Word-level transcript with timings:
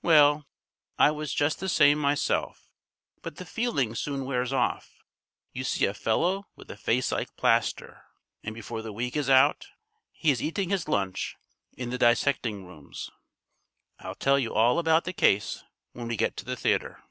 "Well, 0.00 0.46
I 0.98 1.10
was 1.10 1.34
just 1.34 1.60
the 1.60 1.68
same 1.68 1.98
myself. 1.98 2.70
But 3.20 3.36
the 3.36 3.44
feeling 3.44 3.94
soon 3.94 4.24
wears 4.24 4.50
off. 4.50 4.96
You 5.52 5.62
see 5.62 5.84
a 5.84 5.92
fellow 5.92 6.46
with 6.56 6.70
a 6.70 6.76
face 6.78 7.12
like 7.12 7.36
plaster, 7.36 8.02
and 8.42 8.54
before 8.54 8.80
the 8.80 8.94
week 8.94 9.14
is 9.14 9.28
out 9.28 9.66
he 10.12 10.30
is 10.30 10.42
eating 10.42 10.70
his 10.70 10.88
lunch 10.88 11.36
in 11.76 11.90
the 11.90 11.98
dissecting 11.98 12.64
rooms. 12.64 13.10
I'll 13.98 14.14
tell 14.14 14.38
you 14.38 14.54
all 14.54 14.78
about 14.78 15.04
the 15.04 15.12
case 15.12 15.62
when 15.92 16.08
we 16.08 16.16
get 16.16 16.34
to 16.38 16.46
the 16.46 16.56
theatre." 16.56 17.04